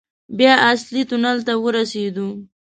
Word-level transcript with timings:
بيا 0.37 0.53
اصلي 0.71 1.01
تونل 1.09 1.37
ته 1.47 1.53
ورسېدو. 1.63 2.27